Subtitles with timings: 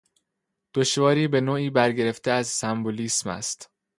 [0.75, 3.69] دشواری به نوعی برگرفته از سمبولیسم است